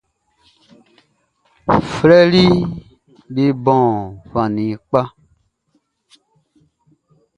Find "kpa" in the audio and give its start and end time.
4.89-5.01